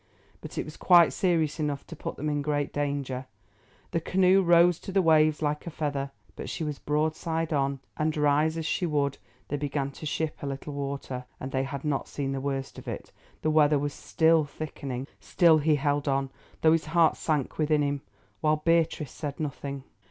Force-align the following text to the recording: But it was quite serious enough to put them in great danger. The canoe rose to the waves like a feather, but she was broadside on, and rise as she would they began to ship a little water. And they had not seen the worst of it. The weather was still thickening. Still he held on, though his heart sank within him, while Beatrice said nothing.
But 0.41 0.57
it 0.57 0.65
was 0.65 0.77
quite 0.77 1.13
serious 1.13 1.59
enough 1.59 1.85
to 1.85 1.95
put 1.95 2.15
them 2.15 2.27
in 2.27 2.41
great 2.41 2.73
danger. 2.73 3.27
The 3.91 3.99
canoe 4.01 4.41
rose 4.41 4.79
to 4.79 4.91
the 4.91 4.99
waves 4.99 5.43
like 5.43 5.67
a 5.67 5.69
feather, 5.69 6.09
but 6.35 6.49
she 6.49 6.63
was 6.63 6.79
broadside 6.79 7.53
on, 7.53 7.81
and 7.97 8.17
rise 8.17 8.57
as 8.57 8.65
she 8.65 8.87
would 8.87 9.19
they 9.49 9.57
began 9.57 9.91
to 9.91 10.07
ship 10.07 10.39
a 10.41 10.47
little 10.47 10.73
water. 10.73 11.25
And 11.39 11.51
they 11.51 11.65
had 11.65 11.85
not 11.85 12.07
seen 12.07 12.31
the 12.31 12.41
worst 12.41 12.79
of 12.79 12.87
it. 12.87 13.11
The 13.43 13.51
weather 13.51 13.77
was 13.77 13.93
still 13.93 14.43
thickening. 14.43 15.05
Still 15.19 15.59
he 15.59 15.75
held 15.75 16.07
on, 16.07 16.31
though 16.61 16.71
his 16.71 16.85
heart 16.87 17.15
sank 17.15 17.59
within 17.59 17.83
him, 17.83 18.01
while 18.39 18.55
Beatrice 18.57 19.11
said 19.11 19.39
nothing. 19.39 19.83